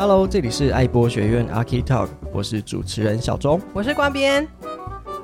[0.00, 4.46] Hello，这里是爱博学院 Archi Talk，我是主持人小钟，我是光编。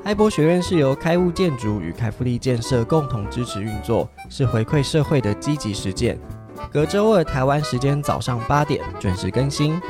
[0.02, 6.18] 爱博学院是由开物建筑与凯福利建设共同支持运作，是回馈社会的积极实践。
[6.72, 9.80] 隔周二台湾时间早上八点准时更新。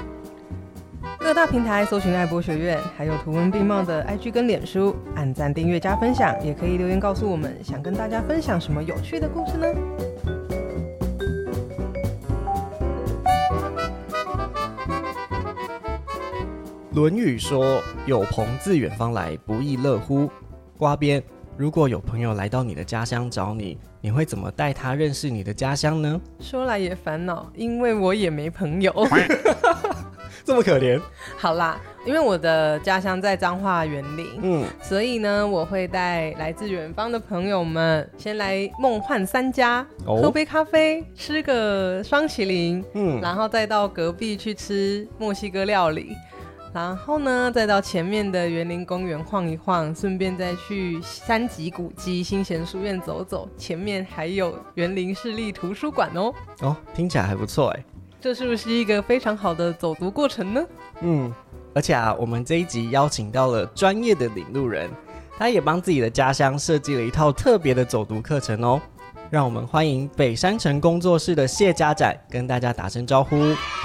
[1.19, 9.66] 各大平台搜寻爱博学院，还有图文并茂的 IG 跟脸书，按赞、订阅、加分享，也可以留言告诉我们，想跟大家分享什么有趣的故事呢？
[16.94, 20.30] 《论语》说：“有朋自远方来，不亦乐乎？”
[20.79, 21.21] 瓜边，
[21.57, 26.21] 如果有朋友来到你的家乡找你，你会怎么带他认识你的家乡呢？
[26.38, 28.94] 说来也烦恼，因为我也没朋友。
[30.44, 31.00] 这么可怜。
[31.36, 46.14] 好啦，因为我的家乡在彰化园林，嗯，所以呢，我会带来自远方的朋友们先来梦幻三家，哦、喝杯咖啡，吃个双麒麟，嗯，然后再到隔壁去吃墨西哥料理，
[46.75, 56.34] 然后呢，再到前面的园林公园晃一晃，顺便再去三级古迹新贤书院走走，前面还有园林市立图书馆哦。
[56.62, 57.84] 哦，听起来还不错哎。
[58.20, 60.64] 这是不是一个非常好的走读过程呢？
[61.03, 61.33] 嗯，
[61.77, 64.91] 而且啊，我们这一集邀请到了专业的领路人，
[65.38, 68.83] 他也帮自己的家乡设计了一套特别的走读课程哦。
[69.34, 73.36] 让我们欢迎北山城工作室的谢家展跟大家打声招呼。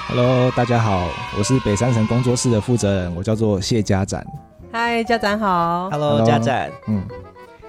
[0.08, 4.24] Hello，大家好，我是北山城工作室的负责人，我叫做谢家展。
[4.72, 5.90] 嗨，家展好。
[5.90, 6.72] Hello，家展。
[6.88, 7.04] 嗯，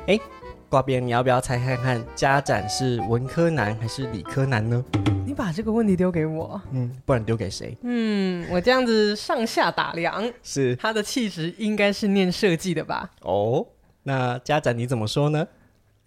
[0.06, 0.20] 哎，
[0.68, 4.84] 呱编，你要不要猜看看家展是文科男还是理科男呢？
[5.24, 7.74] 你把这个问题丢给我，嗯，不然丢给谁？
[7.82, 13.08] 嗯，我这样子上下打量，是他的气质应该是念设计的吧？
[13.22, 13.64] 哦，
[14.02, 15.46] 那家展你怎么说呢？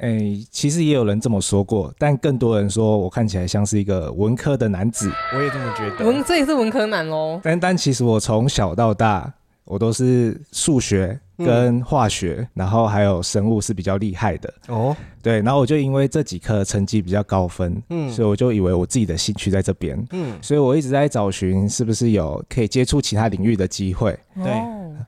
[0.03, 5.09] 哎、欸，其实也有人这么说过，但更多人说我看起来像是一个文科的男子。
[5.33, 7.39] 我也这么觉得，文这也是文科男哦。
[7.41, 11.17] 但但其实我从小到大，我都是数学。
[11.45, 14.53] 跟化学，嗯，然后还有生物是比较厉害的。
[14.67, 14.95] 哦。
[15.21, 24.17] 对，然后我就因为这几科成绩比较高分，嗯，所以我就以为我自己的兴趣在这边，嗯，所以我一直在找寻是不是有可以接触其他领域的机会。
[24.35, 24.51] 对，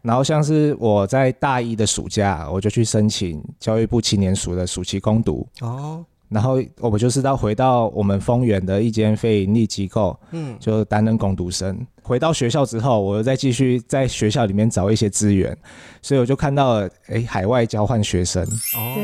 [0.02, 5.46] 然后像是我在大一的暑假，我就去申请教育部青年署的暑期攻读。
[5.60, 6.06] 哦。
[6.30, 11.78] 然后我们就是到回到我们丰原的一间非营利机构，嗯，就担任攻读生。
[12.02, 15.58] 回到学校之后，我又再继续在学校里面找一些资源，
[16.02, 18.96] 所以我就看到了，哎，海外交换学生，哦，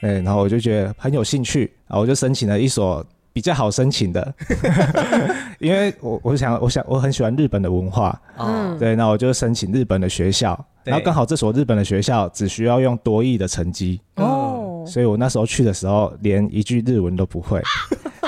[0.00, 4.34] 对，然后我就觉得很有兴趣，啊，我就申请了一所比较好申请的，
[5.60, 14.27] 因为我我想我想我很喜欢日本的文化，嗯，对，那我就申请日本的学校，然后刚好这所日本的学校只需要用多益的成绩，哦。
[14.88, 17.62] 所以我那时候去的时候，连一句日文都不会。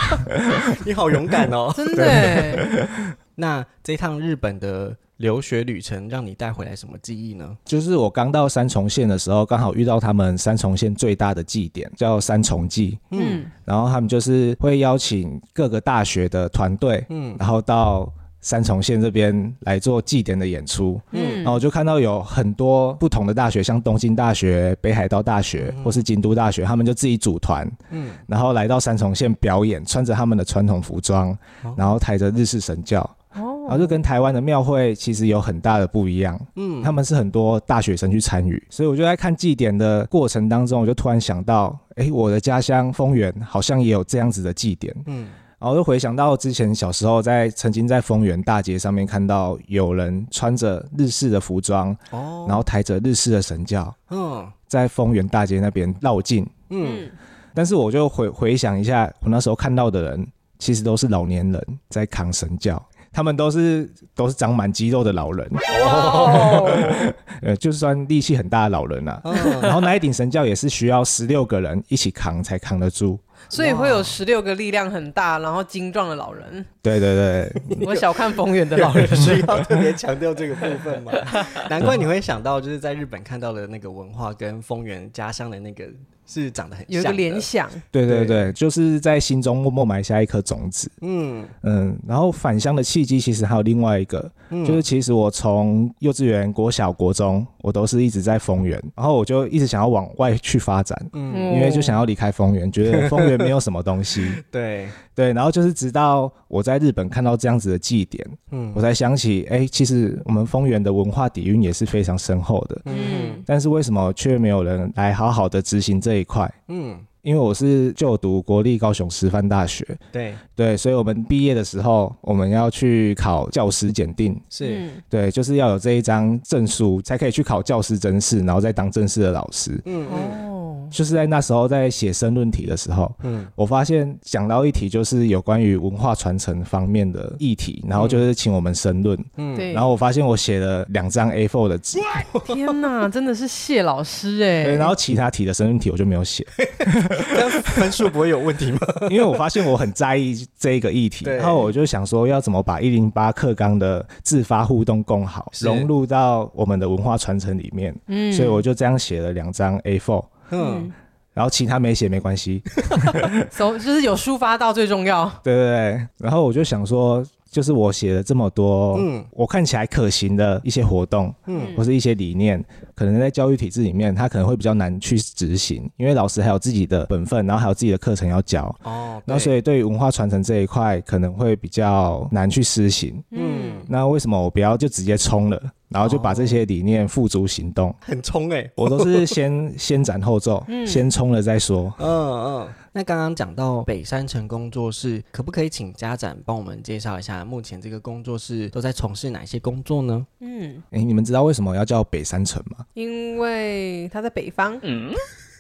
[0.87, 1.73] 你好勇敢哦！
[1.77, 2.89] 真的。
[3.35, 7.57] 那这趟日本的留学旅程，让你带回来什么记忆呢？
[7.65, 12.99] 就是我刚到三重县的时候，刚好遇到他们三重县最大的祭典，叫三重祭。
[13.11, 13.45] 嗯。
[13.65, 18.13] 然后他们就是会邀请各个大学的团队，嗯，然后到。
[18.43, 31.37] 三重县这边来做祭典的演出，嗯，然后我就看到有很多不同的大学，像东京大学、北海道大学或是京都大学，他们就自己组团，嗯，然后来到三重县表演，穿着他们的传统服装，
[31.77, 33.01] 然后抬着日式神教，
[33.35, 45.27] 哦，然后就跟台湾的庙会其实有很大的不一样，嗯，他们是很多大学生去参与，所以我就在看祭典的过程当中，我就突然想到，哎，我的家乡丰原好像也有这样子的祭典，嗯。
[45.61, 57.11] 然后就回想到之前小时候在曾经在丰原大街上面看到有人穿着日式的服装，哦，然后抬着日式的神轿，嗯，在丰原大街那边绕境，嗯，
[57.53, 60.27] 但是我就回回想一下，我那时候看到的人
[60.59, 62.83] 其实都是老年人在扛神轿，
[63.13, 65.47] 他们都是都是长满肌肉的老人，
[65.85, 66.71] 哦，
[67.43, 69.21] 呃，就算力气很大的老人啊，
[69.61, 73.21] 然后那一顶神轿也是需要十六个人一起扛才扛得住。
[73.51, 76.65] 所以会有十六个力量很大，然后精壮的老人。
[76.81, 77.53] 对对对，
[77.85, 81.13] 我小看丰原的老人， 需要特别强调这个部分吗？
[81.69, 85.85] 难怪你会想到，就是在日本看到的那个文化跟丰原家乡的那个。
[86.33, 90.89] 是长得很像，有一个联想，对对对，就是在心中默默埋下一颗种子。
[91.01, 104.31] 嗯嗯，然后返乡的契机其实还有另外一个，嗯、就是其实我从幼稚园、国小、国中，我都是一直在丰原，然后我就一直想要往外去发展，嗯，因为就想要离开丰原，觉得 丰原没有什么东西。
[104.51, 116.53] 对对，然后就是直到我在日本看到这样子的祭典，嗯，我才想起，哎、欸，其实我们丰原的文化底蕴也是非常深厚的，嗯，但是为什么却没有人来好好的执行这一块？
[116.69, 120.35] 嗯，因为我是就读国立高雄师范大学，对。
[120.57, 124.91] 对，所以我们毕业的时候，我们要去考教师检定，是。
[125.09, 129.81] 对，就是要有这一张证书，才可以去考教师真试，然后再当正式的老师。
[129.87, 130.60] 嗯哦，
[130.91, 141.99] 就是在那时候在写申论题的时候，嗯，我发现讲到一题就是有关于文化传承方面的议题，然后就是请我们申论，嗯，对，然后我发现我写了两张 A4 的纸，
[142.45, 146.47] 天哪，真的是谢老师哎，对，然后其他题的申论题我就没有写。
[147.63, 148.79] 分数不会有问题吗？
[149.11, 160.93] 因为我发现我很在意这一个议题，然后我就想说要怎么把一零八课纲的自发互动共好融入到我们的文化传承里面，嗯，所以我就这样写了两张 A4，嗯，
[161.33, 162.63] 然后其他没写没关系，
[163.51, 167.25] 手就是有抒发到最重要， 对对对，然后我就想说。
[167.53, 172.65] 就是我写了这么多，嗯，我看起来可行的一些活动，嗯，或是一些理念，
[172.95, 185.61] 可能在教育体制里面，它可能会比较难去执行，因为老师还有自己的本分，然后还有自己的课程要教，哦，那所以对于文化传承这一块，可能会比较难去施行，嗯，那为什么我不要就直接冲了？
[185.91, 188.71] 然后就把这些理念付诸行动，很冲哎、欸！
[188.77, 191.93] 我都是先 先斩后奏，嗯、先冲了再说。
[191.99, 192.69] 嗯嗯。
[192.93, 200.27] 那刚刚讲到北山城工作室，可不可以请家长帮我们介绍一下，目前这个工作室都在从事哪些工作呢？
[200.41, 202.85] 嗯，哎，你们知道为什么要叫北山城吗？
[202.95, 204.79] 因为它在北方。
[204.83, 205.13] 嗯，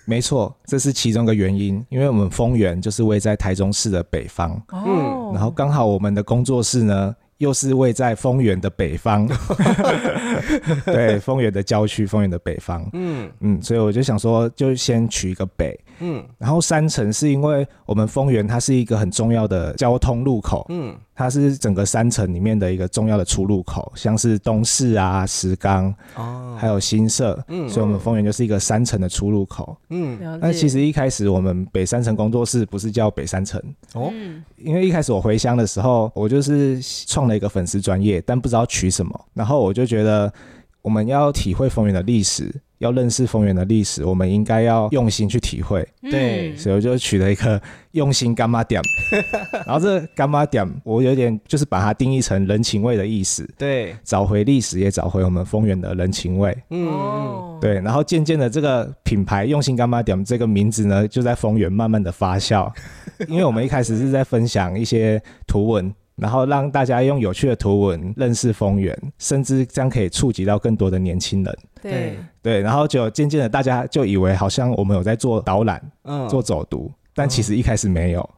[0.06, 1.84] 没错，这是其中一个原因。
[1.88, 4.52] 因为我们丰原就是位在台中市的北方。
[4.68, 4.84] 哦。
[4.86, 7.16] 嗯，然后刚好我们的工作室呢。
[7.40, 9.26] 又是位在丰原的北方，
[10.84, 13.30] 对，丰原的郊区，丰原的北方，嗯。
[13.40, 20.94] 嗯，所以我就想说，就先取一个北，嗯，然后山城是因为我们丰原它是一个很重要的交通路口，嗯。
[21.20, 30.18] 它是整个山城里面的一个重要的出入口，像是东势啊、石冈，哦，还有新社，嗯，所以我们丰原就是一个山城的出入口，嗯。
[30.40, 33.62] 那其实一开始我们北山城工作室不是叫北山城，
[33.92, 34.10] 哦，
[34.56, 40.32] 因为一开始我回乡的时候，我就是创了一个粉丝专业，但不知道取什么，然后我就觉得
[40.80, 42.50] 我们要体会丰原的历史。
[42.80, 45.86] 要认识丰原的历史，我们应该要用心去体会。
[46.02, 47.60] 对，所以我就取了一个
[47.92, 48.80] 用心干妈店。
[49.66, 53.46] 然后这干妈店，我有点就是把它定义成人情味的意思。
[53.58, 56.56] 对，找回历史，也找回我们丰原的人情味。
[56.70, 57.74] 嗯，对。
[57.74, 62.72] 然后渐渐的，这个品牌用心干妈店这个名字呢，就在丰原慢慢的发酵。
[63.28, 65.94] 因为我们一开始是在分享一些图文。
[66.16, 71.58] 然后让大家用有趣的图文认识丰原，甚至这样可以触及到更多的年轻人。
[71.82, 72.18] 对。
[72.42, 78.30] 对，然后就渐渐的，大家就以为好像我们有在做导览，嗯，做走读，但其实一开始没有。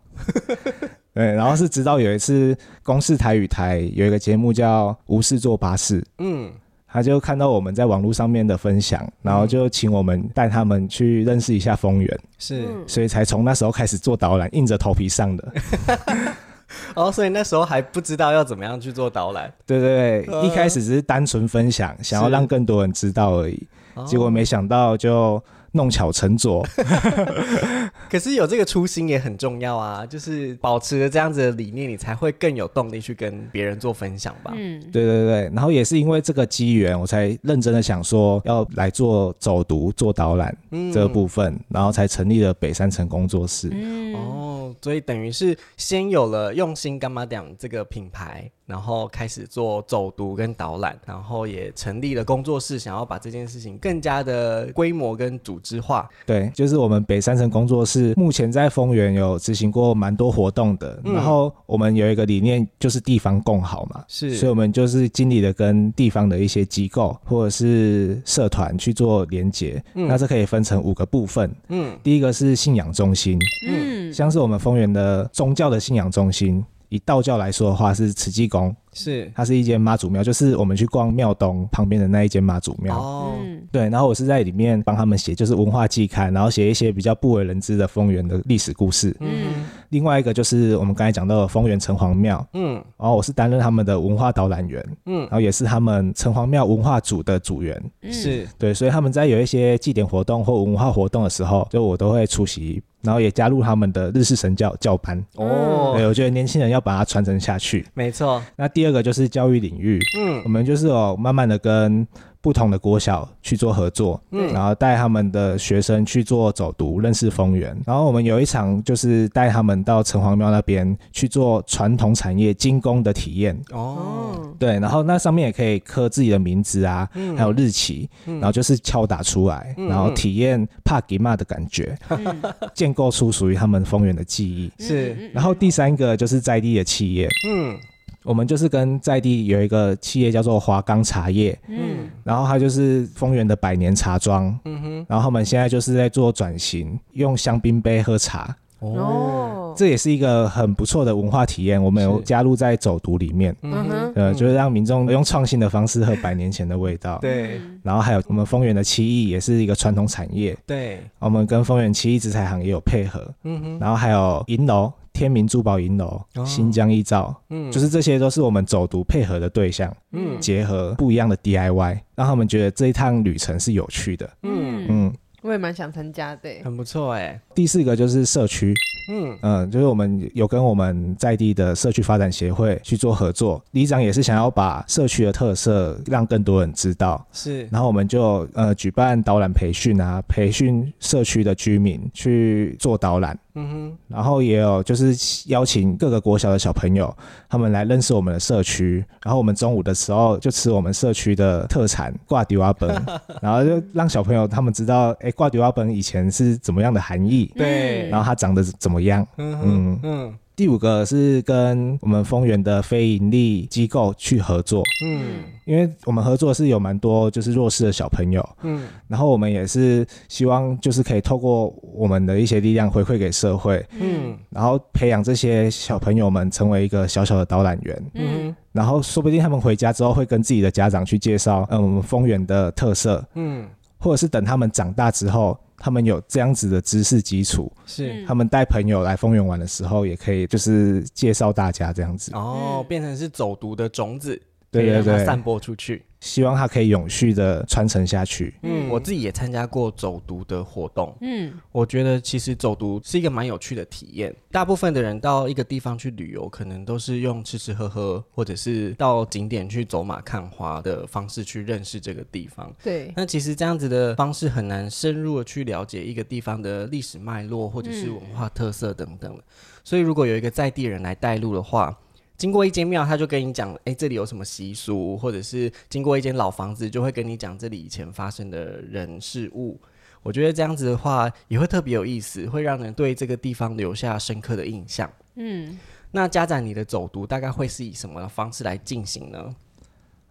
[0.49, 0.56] 嗯、
[1.15, 6.50] 对，然后是直到有一次，公视台语台有一个节目叫《无事做巴士》，嗯，
[6.89, 15.53] 他就看到我们在网络上面的分享，然后就请我们带他们去认识一下丰原，是，所以才从那时候开始做导览，硬着头皮上的。
[16.95, 19.53] 哦，所以那时候还不知道要怎么样去做导览。
[19.67, 23.67] 对对对，呃、一开始只是单纯分享，想要让更多人知道而已。
[24.07, 25.43] 结果没想到就
[25.73, 26.67] 弄巧成拙。
[28.12, 34.53] 可是有这个初心也很重要啊，就是保持着这样子的理念，你才会更有动力去跟别人做分享吧。
[34.55, 35.50] 嗯，对对对。
[35.55, 40.55] 然后也是因为这个机缘，我才认真的想说要来做走读、做导览
[40.93, 43.70] 这个部分，嗯、然后才成立了北山城工作室。
[43.73, 48.50] 嗯，哦，所以等于是先有了用心干嘛讲这个品牌。
[48.64, 56.09] 然后开始做走读跟导览，然后也成立了工作室，想要把这件事情更加的规模跟组织化。
[56.25, 61.00] 对，就是我们北山城工作室目前在丰原有执行过蛮多活动的。
[61.04, 64.04] 嗯、然后我们有一个理念，就是地方共好嘛。
[64.09, 69.82] 是，所以我们就是尽力的跟地方的一些机构或者是社团去做连结。
[69.94, 71.50] 嗯、那这可以分成五个部分。
[71.68, 73.38] 嗯，第一个是信仰中心。
[73.68, 76.64] 嗯，像是我们丰原的宗教的信仰中心。
[76.92, 78.75] 以道教来说的话，是慈济宫。
[78.92, 82.94] 是，它是一间妈祖庙，就是我们去逛庙东旁边的那一间妈祖庙。
[82.94, 83.34] 哦，
[83.70, 89.16] 对，然后我是在里面帮他们写，就是文化季刊，然后写一些比较不为人知的丰原的历史故事。
[89.20, 89.62] 嗯，
[89.92, 92.44] 另外一个就是我们刚才讲到的丰原城隍庙。
[92.52, 94.84] 嗯，然后我是担任他们的文化导览员。
[95.06, 97.80] 嗯，然后也是他们城隍庙文化组的组员。
[98.11, 105.25] 是对，所以他们在有一些祭典活动或文化活动的时候，就我都会出席，然后也加入他们的日式神教教班。
[105.37, 107.87] 哦，对，我觉得年轻人要把它传承下去。
[107.94, 108.42] 没错。
[108.56, 112.04] 那第第二个就是教育领域，嗯，我们就是哦，慢慢的跟
[112.42, 117.75] 不同的国小去做合作，嗯，然后带他们的学生去做走读，认识丰原。
[117.87, 123.58] 然后我们有一场就是带他们到城隍庙那边去做传统产业精工的体验。
[123.70, 132.42] 哦，对，然后那上面也可以刻自己的名字啊，嗯、还有日期，嗯、然后就是敲打出来，嗯、然后体验帕吉玛的感觉，嗯、
[132.75, 134.72] 建构出属于他们丰原的记忆。
[134.82, 137.78] 是，然后第三个就是在地的企业，嗯。
[138.25, 151.83] 我们就是跟在地有一个企业叫做华冈茶叶，嗯，然后它就是丰原的百年茶庄，嗯哼，然后我们现在就是在做转型，用香槟杯喝茶，哦，这也是一个很不错的文化体验。
[151.83, 157.61] 我们有加入在走读里面，嗯哼，呃，就是让民众用创新的方式喝百年前的味道，对。
[157.83, 161.00] 然后还有我们丰原的漆艺也是一个传统产业，对。
[161.19, 164.93] 我们跟丰原漆艺制材行也有配合，嗯哼，然后还有银楼。
[165.12, 174.87] 天明珠宝银楼、哦、新疆一照，嗯，就是这些都是我们走读配合的对象，嗯，结合不一样的 DIY，让他们觉得这一趟旅程是有趣的，嗯。
[174.88, 177.40] 嗯，我也蛮想参加的，很不错哎。
[177.54, 178.75] 第四个就是社区。
[179.09, 179.37] 嗯。
[179.42, 195.14] 嗯，就是我们有跟我们在地的社区发展协会去做合作，里长也是想要把社区的特色让更多人知道，是，然后我们就呃举办导览培训啊，培训社区的居民去做导览，嗯哼，然后也有就是
[195.49, 197.14] 邀请各个国小的小朋友
[197.49, 202.88] 他们来认识我们的社区，然后我们中午的时候就吃我们社区的特产挂迪瓦本，
[203.42, 209.26] 然后就让小朋友他们知道，哎，挂迪瓦本以前是怎么样的含义，对，然后它长得怎么样？
[209.37, 210.00] 嗯嗯。
[210.02, 233.66] 嗯，第五个是跟我们丰原的非盈利机构去合作，嗯，因为我们合作是有蛮多就是弱势的小朋友，嗯，然后我们也是希望就是可以透过我们的一些力量回馈给社会，嗯，然后培养这些小朋友们成为一个小小的导览员，嗯，然后说不定他们回家之后会跟自己的家长去介绍，嗯，我们丰原的特色，嗯，
[233.99, 235.59] 或者是等他们长大之后。
[235.85, 238.25] 他们有这样子的知识基础，是。
[238.25, 242.31] 他们带朋友来丰原玩的时候，也可以就是介绍大家这样子。
[242.35, 244.41] 哦，变成是走读的种子，
[244.73, 246.02] 对对对，散播出去。
[246.19, 248.55] 希望它可以永续的传承下去。
[248.62, 251.12] 嗯，我自己也参加过走读的活动。
[251.21, 254.33] 嗯，我觉得其实走读是一个蛮有趣的体验。
[254.52, 262.73] 大部分的人到一个地方去旅游，可能都是用吃吃喝喝，或者是到景点去走马看花的方式去认识这个地方。
[262.85, 263.12] 对。
[263.17, 269.35] 那其实这样子的方式很难深入的去了解一个地方的历史脉络，或者是文化特色等等。
[269.35, 269.43] 嗯。
[269.83, 271.99] 所以如果有一个在地人来带路的话，
[272.42, 279.80] 经过一间庙，他就跟你讲，哎，这里有什么习俗，或者是经过一间老房子，就会跟你讲这里以前发生的人事物。
[280.25, 285.08] 我觉得这样子的话，也会特别有意思，会让人对这个地方留下深刻的印象。
[285.37, 285.78] 嗯，
[286.11, 289.54] 那家长，你的走读大概会是以什么方式来进行呢？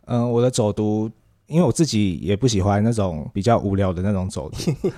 [0.07, 1.09] 嗯，我的走读。
[1.51, 4.58] 因为我自己也不喜欢那种比较无聊的那种走读。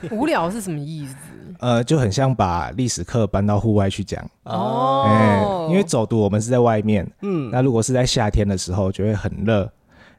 [0.15, 1.15] 无聊是什么意思？
[1.59, 4.23] 呃，就很像把历史课搬到户外去讲。
[4.43, 5.71] 哦、欸。
[5.71, 9.67] 因为走读我们是在外面，嗯，那如果是在夏天的时候就会很热，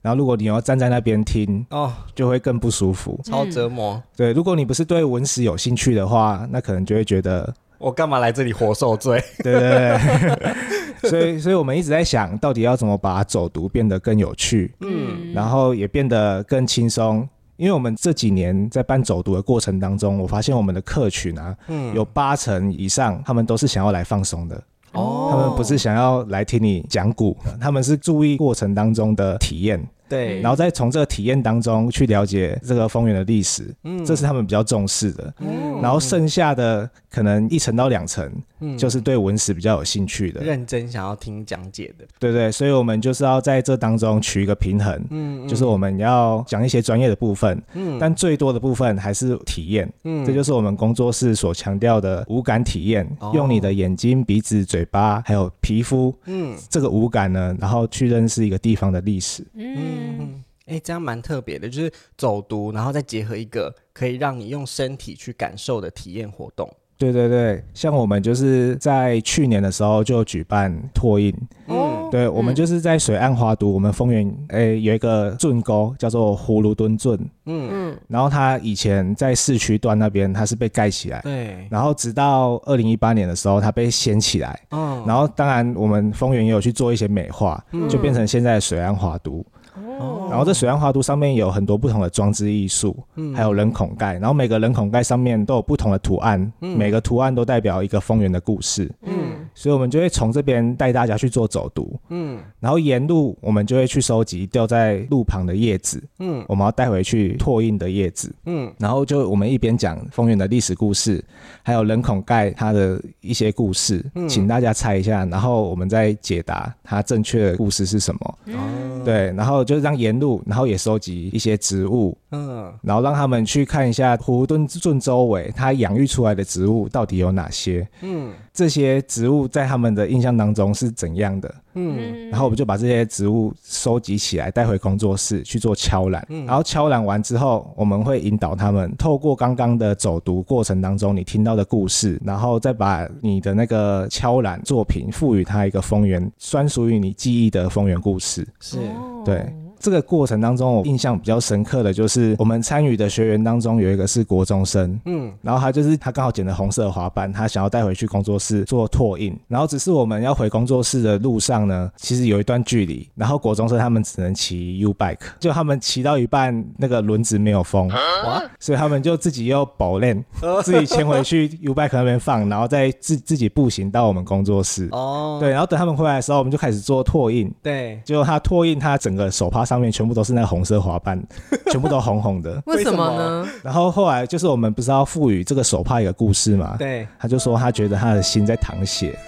[0.03, 4.03] 然后如果你要站在那边听，哦，就会更不舒服，超折磨。
[4.17, 9.23] 对，如果你不是对文史有兴趣的话，那可能就会觉得我干嘛来这里活受罪？
[9.45, 10.55] 对对对。
[11.11, 17.28] 所以，所以我们一直在想到底要怎么把走读变得更有趣，嗯，然后也变得更轻松。
[17.56, 29.80] 因为我们这几年在办走读的过程当中，我发现我们的客群啊，嗯，有八成以上他们都是想要来放松的，哦，他们不是想要来听你讲古，他们是注意过程当中的体验。
[30.14, 35.35] 对，然后再从这个体验当中去了解这个丰原的历史，嗯，这是他们比较重视的。
[35.40, 38.30] 嗯，然后剩下的可能一层到两层，
[38.61, 42.04] 嗯，就是对文史比较有兴趣的，认真想要听讲解的。
[42.18, 60.03] 对对，所以我们就是要在这当中取一个平衡，嗯，就是我们要讲一些专业的部分，嗯，但最多的部分还是体验，嗯，这就是我们工作室所强调的五感体验，用你的眼睛、鼻子、嘴巴还有皮肤，嗯，这个五感呢，然后去认识一个地方的历史，嗯。
[60.18, 66.70] 嗯，哎、欸，这样蛮特别的，就是走读，然后再结合一个可以让你用身体去感受的体验活动。
[66.96, 71.34] 对对对，像我们就是在去年的时候就举办拓印，
[71.66, 77.14] 嗯，对，我们就是在水岸花都，我们丰原哎、欸、有一个圳沟叫做葫芦墩圳，
[77.46, 77.68] 嗯。
[77.73, 89.44] 嗯，然后它以前在市区段那边它是被盖起来，对，然后直到二零一八年的时候它被掀起来，嗯，然后当然我们丰原也有去做一些美化，嗯、就变成现在的水岸花都。
[89.75, 99.24] 哦，然后这水岸花都上面有很多不同的装置艺术，嗯，还有人孔盖，然后每个人孔盖上面都有不同的图案，嗯，每个图案都代表一个丰原的故事，嗯，
[99.54, 111.25] 所以我们就会从这边带大家去做走读，嗯，然后沿路我们就会去收集掉在路旁的叶子，嗯，我们要带回去拓印的叶子，嗯，然后就我们一边讲丰原的历史故事，
[111.62, 128.32] 还有人孔盖它的一些故事，嗯，请大家猜一下，然后我们再解答它正确的故事是什么，哦，对，然后就让沿路，然后也收集一些植物，嗯，然后让他们去看一下葫芦圳周围它养育出来的植物到底有哪些，嗯。
[128.54, 131.54] 这些植物在他们的印象当中是怎样的？
[131.74, 136.24] 嗯，然后我们就把这些植物收集起来，带回工作室去做敲染。
[136.30, 148.46] 嗯，然后敲染完之后，我们会引导他们透过刚刚的走读过程当中你听到的故事，然后再把你的那个敲染作品赋予它一个风源专属于你记忆的风源故事。
[148.60, 148.78] 是，
[149.24, 149.44] 对。
[149.85, 170.25] 这个过程当中，我印象比较深刻的就是我们参与的学员当中有一个是国中生，嗯，然后他就是他刚好捡了红色的滑板，他想要带回去工作室做拓印，然后只是我们要回工作室的路上呢，其实有一段距离，然后国中生他们只能骑 U bike，就他们骑到一半那个轮子没有风，哇，所以他们就自己又保练，
[170.64, 179.74] 自己牵回去 U bike 那边放，然后再自自己步行到我们工作室，哦，对，然后等他们回来的时候，我们就开始做拓印，对，就他拓印他整个手帕上。
[179.75, 181.21] 上面全部都是那个红色花瓣，
[181.73, 182.62] 全部都红红的。
[182.66, 183.45] 为什么呢？
[183.61, 186.76] 然后后来就是我们不是要赋予这个手帕一个故事嘛？
[186.78, 189.19] 对，他就说他觉得他的心在淌血。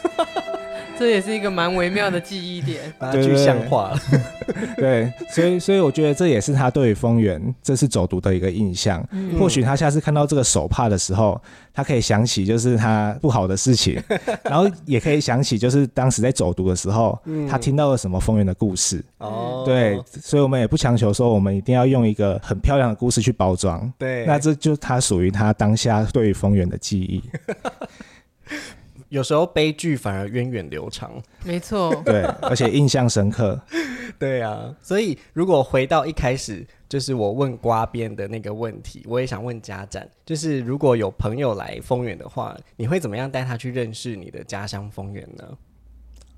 [0.98, 4.00] 这也是一个蛮微妙的记忆点， 把它具象化了。
[4.76, 9.06] 对， 所以所以我觉得这也是他对于丰原这次走读的一个印象。
[9.10, 11.40] 嗯、或许他下次看到这个手帕的时候，
[11.72, 14.02] 他可以想起就是他不好的事情，
[14.44, 19.04] 然后也可以想起就是当时在走读的时候，嗯、他听到了什么丰原的故事。
[19.18, 23.92] 哦，对，所以我们也不强求说我们一定要用一个很漂亮的故事去包装。
[23.98, 27.22] 对，那这就他属于他当下对于丰原的记忆。
[29.08, 31.12] 有时候悲剧反而源远流长，
[31.44, 33.60] 没错， 对，而且印象深刻，
[34.18, 34.74] 对啊。
[34.82, 45.44] 所以如果回到一开始，就是我问瓜边的那个问题，我也想问家展，就是如果有朋友来丰原的话，你会怎么样带他去认识你的家乡丰原呢？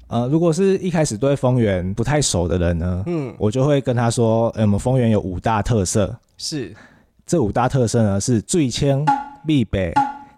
[0.08, 6.74] 呃，如果是一开始对丰原不太熟的人呢，嗯，我就会跟他说，欸、我们丰原有五大特色，是
[7.26, 9.04] 这五大特色呢是最清、
[9.46, 9.92] 必北、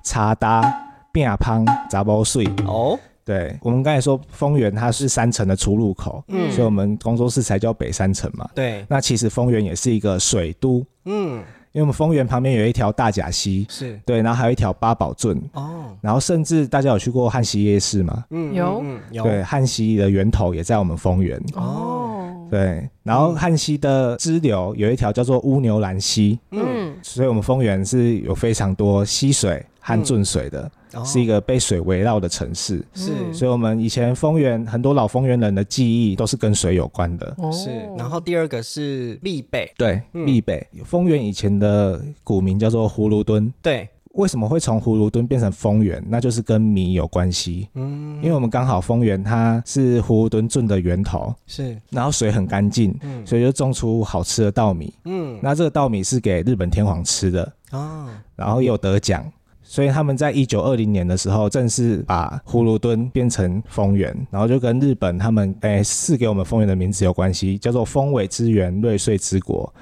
[0.04, 0.86] 茶搭。
[1.12, 8.84] 变胖杂包碎哦，对，我们刚才说丰原它是三城的出入口，嗯，所以我们工作室才叫北三城嘛，对。
[8.88, 14.00] 那其实丰原也是一个水都，嗯，因为我们丰原旁边有一条大甲溪，是。
[14.04, 15.40] 对，然后还有一条八宝圳。
[15.52, 18.24] 哦，然后甚至大家有去过汉溪夜市吗？
[18.30, 19.22] 嗯，有，有。
[19.24, 21.40] 对，汉溪的源头也在我们丰原。
[21.54, 30.70] 哦，对，然后汉溪的支流有一条叫做乌牛栏溪，嗯，所以我们丰原是有非常多溪水和圳水的。
[31.04, 37.70] 是一个被水围绕的城市，是，所以我们以前丰原很多老丰原人的记忆都是跟水有关的，是。
[37.96, 40.66] 然后第二个是立北，对，立北。
[40.84, 43.88] 丰原以前的古名叫做葫芦墩，对。
[44.14, 46.04] 为什么会从葫芦墩变成丰原？
[46.08, 59.24] 那就是跟米有关系，嗯，因为我们刚好丰原它是葫芦墩圳的源头，是，然后水很干净，嗯，所以就种出好吃的稻米，嗯，那这个稻米是给日本天皇吃的，哦，然后也有得奖。
[59.70, 69.72] 所以他们在一九二零年的时候，正式把葫芦墩变成丰原，然后就跟日本他们诶赐给我们丰原的名字有关系，叫做丰尾之源，瑞穗之国。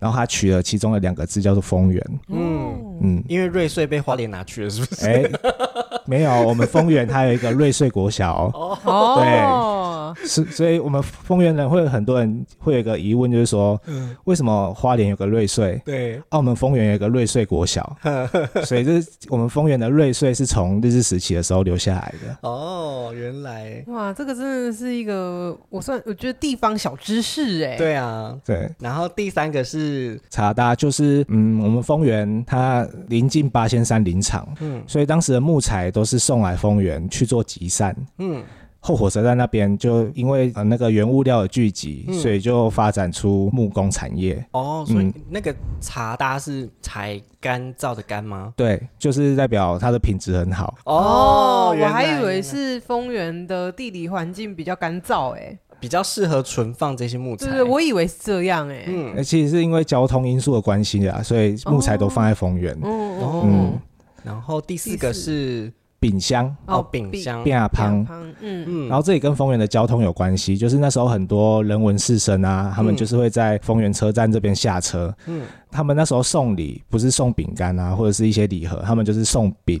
[0.00, 2.04] 然后他取了其中的两个字，叫做丰原。
[2.28, 5.06] 嗯嗯，因为瑞穗被花莲拿去了，是不是？
[5.06, 5.24] 哎，
[6.06, 8.50] 没有，我们丰原它有一个瑞穗国小。
[8.52, 9.26] 哦，对，
[10.16, 13.80] 是，所以我们丰原人会有很多人会有一个疑问，就是说，
[14.24, 15.80] 为什么花莲有个瑞穗？
[15.84, 17.96] 对，澳门丰原有一个瑞穗国小。
[18.66, 22.36] 所以这是我们丰原的瑞穗是从日治时期的时候留下来的。
[22.42, 23.84] 哦，原来。
[23.86, 27.76] 哇，这个真的是一个我算我觉得地方小知识哎。
[27.76, 28.68] 对啊，对。
[28.80, 29.76] 然后第三个是。
[29.76, 38.42] 是茶搭，就是嗯，我们丰原它临近八仙山林场，嗯，所以当时的木材都是送来丰原去做集散，嗯，
[38.86, 44.46] 后火车站那边就因为呃那个原物料的聚集，嗯、所以就发展出木工产业。
[44.52, 48.52] 哦，所以那个茶搭是采干燥的干吗？
[48.56, 50.72] 对，就是代表它的品质很好。
[50.84, 55.58] 哦，我还以为是丰原的地理环境比较干燥，哎。
[55.78, 58.84] 比较适合存放这些木材，对，我以为是这样哎、欸。
[58.88, 62.72] 嗯，其实是因为交通因素的关系啊，所以木材都放在丰原。
[62.82, 63.80] 嗯嗯，嗯。
[64.24, 65.70] 然后第四个是
[66.08, 68.06] 丙香哦，饼香变阿胖。
[68.40, 68.88] 嗯嗯。
[68.88, 75.14] 然后这里跟丰原的交通有关系，就是那时候很多人文士绅啊，他们就是会在丰原车站这边下车。
[75.26, 75.42] 嗯。
[75.70, 79.80] 他们那时候送礼不是送饼干啊，或者是一些礼盒，他们就是送饼。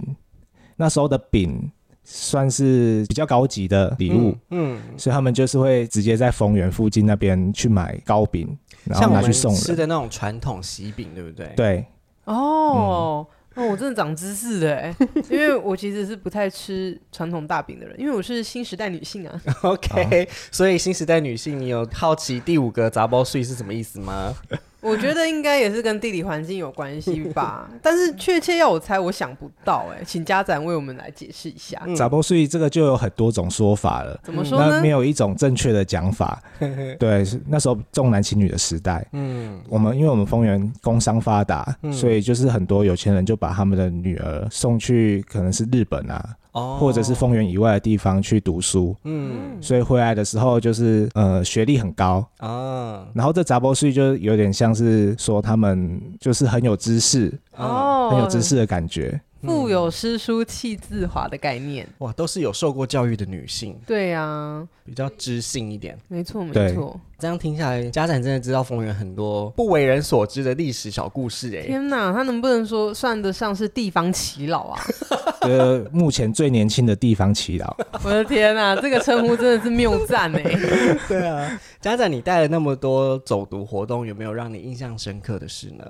[0.76, 1.70] 那时候的饼。
[2.08, 9.60] 算是比较高级的礼物，嗯，嗯，所以他们就是会直接在丰原附近那边去买糕饼，然后拿去送人。
[9.60, 11.52] 吃的那种传统喜饼，对不对？
[11.56, 11.84] 对，
[12.26, 13.26] 哦。
[13.28, 14.94] 嗯哦，我真的长知识的哎，
[15.30, 19.40] 因为我其实是不太吃传统大饼的人，因为我是新时代女性啊。
[19.62, 24.34] OK，、所以新时代女性，你有好奇第五个杂包税是什么意思吗？
[24.80, 31.80] 我觉得应该也是跟地理环境有关系吧， 但是确切要我猜，我想不到哎，请家长为我们来解释一下。
[31.96, 34.68] 杂波税这个就有很多种说法了，怎么说呢？
[34.70, 36.40] 那没有一种正确的讲法。
[36.98, 46.36] 对，那时候重男轻女的时代，嗯，我们因为我们丰原工商发达，嗯、所以就是很多有钱人就把他们的女儿送去，可能是日本啊。
[46.78, 52.26] 或者是丰原以外的地方去读书，嗯，所以回来的时候就是呃学历很高。
[52.38, 59.20] 啊，然后这杂波税就有点像是说他们就是很有知识哦，很有知识的感觉。
[59.46, 66.98] 腹有诗书气自华的概念，哇，都是有受过教育的女性，对呀、啊，比较知性一点，没错没错。
[67.18, 71.62] 这样听下来，家长真的知道丰原很多不为人所知的历史小故事哎。
[71.62, 74.80] 天哪，他能不能说算得上是地方耆老啊？
[75.40, 77.74] 呃，目前最年轻的地方耆老。
[78.04, 80.42] 我的天哪，这个称呼真的是谬赞哎。
[81.08, 85.84] 对啊，家长你带了那么多走读活动，有没有让你印象深刻的事呢？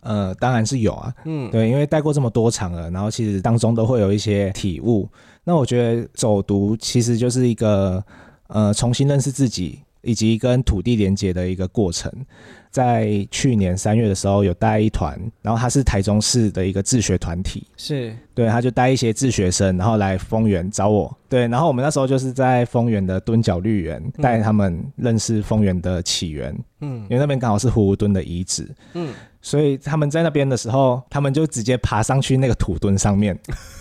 [0.00, 5.08] 呃，当然是有啊，嗯，对，因为带过这么多场了，然后其实当中都会有一些体悟。
[5.44, 8.02] 那我觉得走读其实就是一个
[8.48, 12.12] 呃重新认识自己以及跟土地连接的一个过程。
[12.70, 18.14] 在去年三月的时候，有带一团，然后他是台中市的一个自学团体，是。
[18.32, 29.12] 对，他就带一些自学生，然后来丰原找我，对，然后我们那时候就是在丰原的蹲角绿园带他们认识丰原的起源，嗯，因为那边刚好是葫芦墩的遗址，嗯。
[29.42, 33.38] 所以他们在那边的时候，他们就直接爬上去那个土墩上面，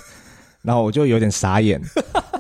[0.62, 1.82] 然后我就有点傻眼，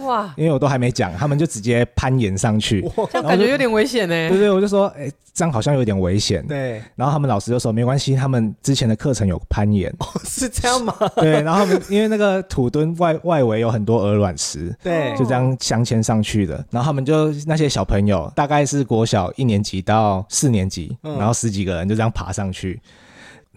[0.01, 0.33] 哇！
[0.37, 4.29] 因为我都还没讲，他们就直接攀岩上去，这样感觉有点危险呢。
[4.29, 6.45] 对对，我就说，哎、欸，这样好像有点危险。
[6.45, 6.81] 对。
[6.95, 9.89] 然后他们老师就说，没关系，他们之前的课程有攀岩。
[9.99, 10.93] 哦，是这样吗？
[11.15, 11.41] 对。
[11.41, 16.55] 然后他们因为那个土墩外外围有很多鹅卵石，对，就这样镶嵌上去的。
[16.71, 22.81] 然后他们就那些小朋友，大概是国小一年级到四年级，嗯、然后十几个人就这样爬上去。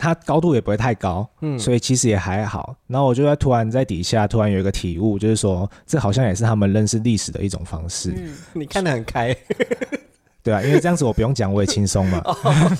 [0.02, 2.74] 它高度也不会太高，嗯，所以其实也还好。
[2.88, 8.12] 然后我就在突然在底下突然有一个体悟，就是说这好像也是他们认识历史的一种方式。
[8.16, 9.32] 嗯，你看得很开。
[10.42, 12.20] 对啊，因为这样子我不用讲，我也轻松嘛。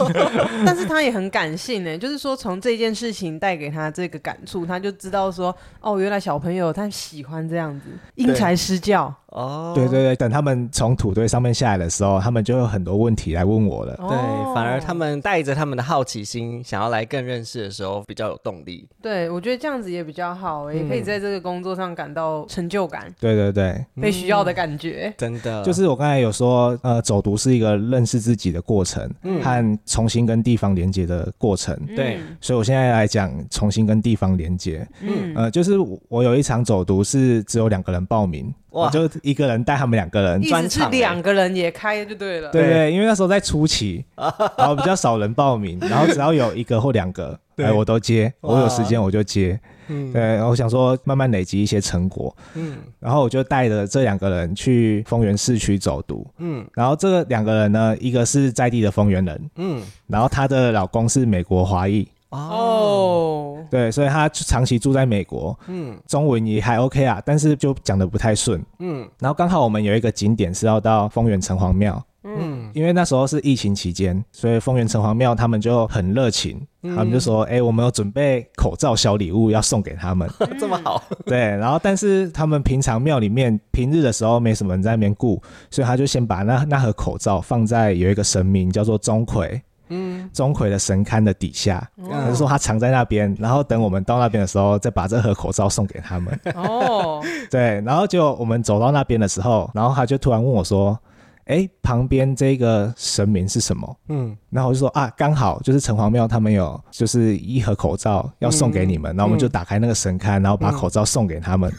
[0.67, 9.15] 但是他也很感性呢，就是说从这件事情带给他这个感触，他就知道说，哦，原来小朋友他喜欢这样子因材施教。
[9.33, 13.97] 哦，对对对，等他们从土堆上面下来的时候，他们就有很多问题来问我了。
[13.97, 18.87] 对，反而他们带着他们的好奇心，想要来更认识的时候，比较有动力。
[19.01, 23.13] 对，我觉得这样子也比较好，也可以在这个工作上感到成就感。
[23.19, 25.63] 对对对，被需要的感觉，真的。
[25.65, 31.75] 就是我刚才有说，呃，走读是一个认识自己的过程，嗯和重新跟地方连接的过程。
[31.97, 34.87] 对，所以我现在来讲重新跟地方连接。
[35.01, 38.53] 嗯，呃，就是我有一场走读是只有两个人报名。
[38.73, 38.87] 哇！
[38.87, 42.51] 我就一个人带他们两个人，专场两个人也开就对了。
[42.51, 44.05] 对对，因为那时候在初期，
[44.57, 49.59] 然后比较少人报名，然后只要有一个或两个，哎，我都接，我有时间我就接。
[49.89, 52.35] 嗯，对，然后我想说慢慢累积一些成果。
[52.55, 56.27] 嗯，然后我就带着这两个人去丰原市区走读。
[56.39, 62.09] 嗯，然后这两个人呢，一个是在地的丰原人，嗯，然后她的老公是美国华裔。
[62.33, 80.27] 哦，对，所以他长期住在美国，嗯，中文也还 OK 啊，但是就讲的不太顺，嗯，然后刚好我们有一个景点是要到丰原城隍庙，嗯，因为那时候是疫情期间，所以丰原城隍庙他们就很热情，嗯、他们就说，哎、欸，我们有准备口罩小礼物要送给他们，
[80.59, 89.61] 这么好， 对，然后但是他们平常庙里面平日的时候没什么人在那边顾，所以他就先把那那盒口罩放在有一个神明叫做钟馗。
[89.95, 96.41] 嗯，钟馗的神龛的底下，他就说他藏在那边，然后等我们到那边的时候，再把这盒口罩送给他们。
[96.55, 100.99] 哦， 对，然后就我们走到那边的时候，然后他就突然问我说
[101.45, 111.71] ：“哎，旁边这个神明是什么？”嗯，然后我就说：“啊，刚好就是城隍庙他们有就是一盒口罩要送给你们，然后我们就打开那个神龛，然后把口罩送给他们。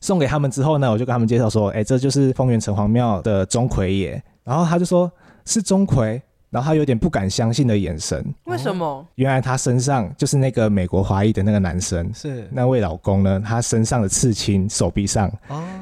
[0.00, 4.22] 送给他们之后呢，我就跟他们介绍说：哎，这就是丰原城隍庙的钟馗爷。
[4.42, 5.10] 然后他就说：
[5.44, 6.20] 是钟馗。”
[6.54, 9.04] 然后他有点不敢相信的眼神，为什么？
[9.16, 12.48] 原来他身上就是那个美国华裔的那个男生，是。
[12.52, 13.42] 那位老公呢？
[13.44, 15.28] 他身上的刺青，手臂上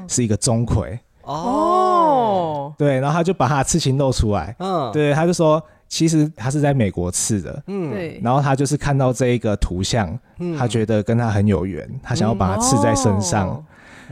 [0.07, 0.97] 是一个钟馗。
[1.21, 10.17] 哦，对，然后他就把他的刺青露出来，嗯，对，他就说其实他是在美国刺的，嗯，对，然后他就是看到这一个图像，
[10.57, 13.63] 他觉得跟他很有缘，他想要把它刺在身上。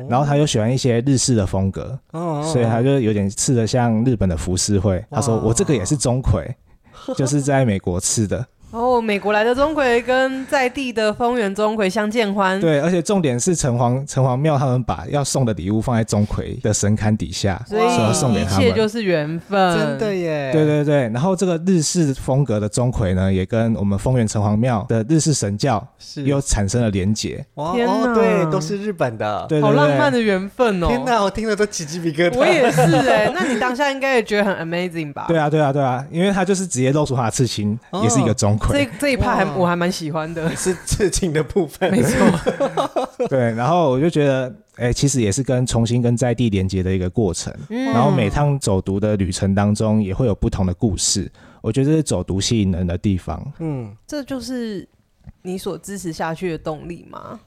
[0.08, 5.04] 然后他又喜欢一些日式的风格，哦、所以他就有点刺的像日本的浮世绘。
[5.10, 6.48] 他说：“我这个也是钟馗，
[7.16, 12.60] 就是在美国刺的。”哦，美国来的钟馗跟在地的丰原钟馗相见欢。
[12.60, 20.52] 对，而且重点是城隍城隍庙他们把要送的礼物放在钟馗的神龛底下，所以要送给他们，一切就是缘分，真的耶。
[20.54, 27.46] 对对对，然后这个日式风格的钟馗呢，也跟我们丰原城隍庙的日式神教是又产生了连结。
[27.56, 30.88] 哇，天哪，对，都是日本的，对，好浪漫的缘分哦。
[30.88, 32.38] 天哪，我听了都起鸡皮疙瘩。
[32.38, 35.26] 我也是哎， 那你当下应该也觉得很 amazing 吧？
[35.28, 38.72] 对啊，对啊，对啊，因为他就是直接露出他的刺青，也是一个钟馗。
[38.74, 39.44] 这这一趴。
[39.56, 42.18] 我还蛮喜欢的， 是致敬的部分，没错。
[43.28, 47.54] 对，然后我就觉得，哎、欸，其实也是跟重新跟在地连接的一个过程。
[47.70, 51.32] 嗯、然后每趟走读的旅程当中，也会有不同的故事。
[51.62, 53.54] 我觉得这是走读吸引人的地方。
[53.60, 54.88] 嗯，这就是
[55.42, 57.40] 你所支持下去的动力吗？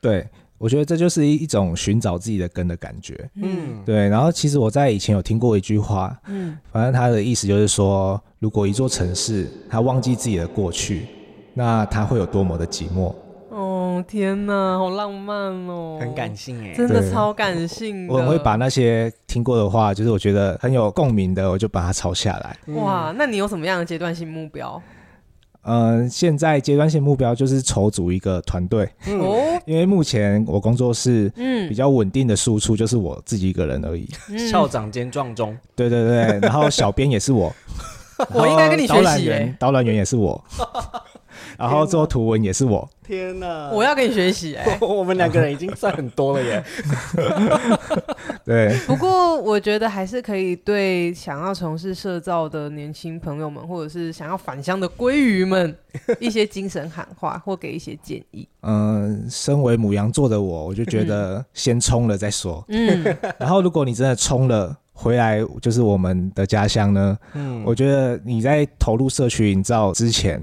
[0.00, 3.30] 对，我觉得这就是一一种寻找自己的根的感觉。
[3.36, 4.08] 嗯，对。
[4.08, 11.06] 然后其实我在以前有听过一句话，嗯，反正他的意思就是说，如果一座城市他忘记自己的过去。
[11.54, 13.12] 那他会有多么的寂寞？
[13.50, 18.14] 哦，天哪，好浪漫哦，很感性哎，真的超感性的。
[18.14, 22.56] 我会把那些听过的话，就是我觉得很有共鸣的，我就把它抄下来。
[22.74, 24.80] 哇，那你有什么样的阶段性目标？
[25.62, 28.88] 嗯、呃，现在阶段性目标就是筹组一个团队。
[29.66, 34.08] 因为目前我工作室嗯比较稳定的输出就是我自己一个人而已。
[34.30, 35.56] 嗯、校长兼撞中。
[35.74, 37.54] 对对对，然后小编也是我。
[38.34, 38.94] 我应该跟你学习。
[38.94, 40.42] 导览员，导览员也是我。
[41.58, 42.88] 然后做图文也是我。
[43.04, 43.70] 天哪！
[43.72, 44.76] 我要跟你学习哎。
[44.82, 46.62] 我们两个人已经算很多了耶。
[48.44, 48.78] 对。
[48.86, 55.74] 不过我觉得还是可以对想要从事社造的年轻朋友们，或者是想要返乡的鲑鱼们，
[56.20, 58.46] 一些精神喊话，或给一些建议。
[58.60, 62.62] 嗯，身为母羊座的我，我就觉得先冲了再说。
[62.68, 63.02] 嗯。
[63.38, 67.16] 然后如果你真的冲了回来，就是我们的家乡呢。
[67.32, 67.62] 嗯。
[67.64, 70.38] 我觉得你在投入社区营造之前。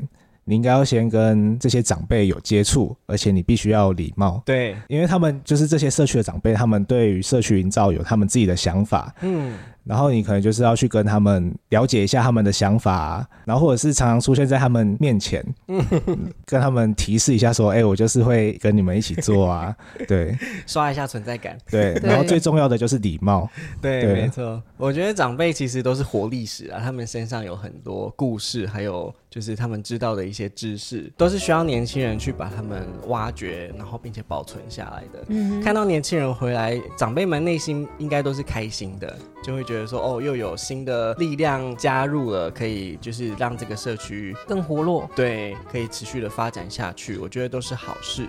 [0.46, 4.42] 你应该要先跟这些长辈有接触，而且你必须要有礼貌。
[4.46, 9.14] 对，因为他们就是这些社区的长辈，他们对于社区营造有他们自己的想法。
[9.22, 9.54] 嗯。
[9.84, 15.46] 然后你可能就是要去跟他们了解一下他们的想法啊，然后或者是常常出现在他们面前，
[16.44, 19.76] 跟他们提示一下说，哎，我就是会跟你们一起做啊，
[20.08, 21.94] 对，刷一下存在感， 对。
[22.02, 23.48] 然后最重要的就是礼貌，
[23.80, 24.60] 对，没错。
[24.76, 35.24] 我觉得长辈其实都是活历史啊，他们身上有很多故事，还有就是他们知道的一些知识，都是需要年轻人去把他们挖掘，然后并且保存下来的。
[35.28, 39.76] 嗯，看到年轻人回来，长辈们内心应该都是开心的，就会觉得。
[39.76, 48.26] 觉得说哦，又有新的力量加入了，可以就是让这个社区更活络，对，可以持续的发展下去，我觉得都是好事。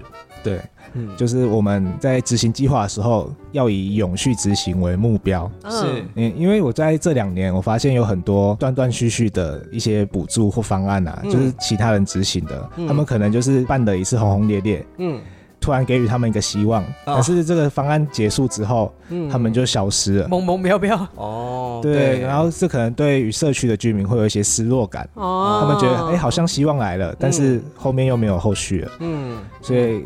[0.47, 0.61] 对，
[0.93, 5.51] 嗯，就是我们在执行计划的时候，要以永续执行为目标。
[5.69, 15.21] 是，嗯，因为我在这两年，我发现有很多断断续续的一些补助或方案啊，嗯、就是其他人执行的，嗯、他们可能就是办的一次轰轰烈烈，嗯。
[15.67, 18.95] 突然给予他们一个希望，可是这个方案结束之后，
[19.29, 20.97] 他们就消失了，懵懵飘飘。
[21.17, 25.09] 哦，对，然后这可能对于社区的居民会有一些失落感。
[25.15, 28.93] 哦，他们觉得，哎，好像希望来了，但是后面又没有后续了。
[29.01, 30.05] 嗯，所以。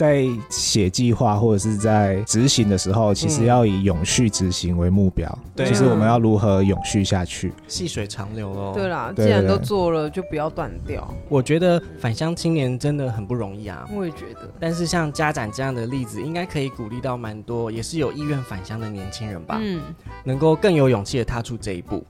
[0.00, 5.28] 在写计划或者是在执行的时候，其实要以永续执行为目标。
[5.54, 8.72] 对、嗯，就是我们要如何永续下去，细水长流哦。
[8.74, 11.06] 对啦，既然都做了，就不要断掉。
[11.28, 13.86] 我觉得返乡青年真的很不容易啊。
[13.94, 14.50] 我也觉得。
[14.58, 19.58] 但是像家长这样的例子，应该可以鼓励到蛮多也是有意愿返乡的年轻人吧。
[19.60, 19.82] 嗯，
[20.24, 22.02] 能够更有勇气的踏出这一步，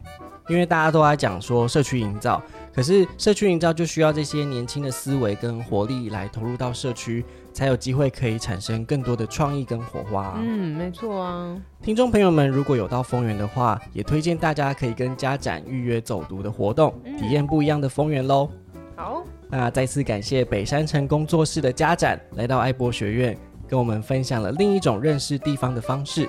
[0.48, 2.40] 因为大家都在讲说社区营造，
[2.74, 7.24] 可是社区营造就需要这些年轻的思维跟活力来投入到社区。
[7.52, 10.34] 才有机会可以产生更多的创意跟火花啊。
[10.38, 11.60] 嗯，没错啊。
[11.82, 18.48] 听众朋友们，如果有到丰原的话，也推荐大家可以跟家展预约走读的活动，体验不一样的丰原喽。
[18.94, 23.36] 好，那再次感谢北山城工作室的家展来到爱博学院，
[23.68, 26.28] 跟我们分享了另一种认识地方的方式。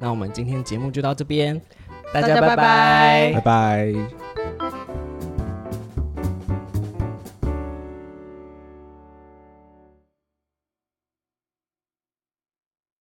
[0.00, 1.60] 那我们今天节目就到这边，
[2.10, 4.43] 大家拜拜，拜拜。